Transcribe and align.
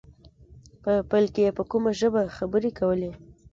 په 0.83 0.91
پيل 1.09 1.25
کې 1.33 1.41
يې 1.45 1.51
په 1.57 1.63
کومه 1.71 1.91
ژبه 1.99 2.21
خبرې 2.37 2.71
کولې. 2.79 3.11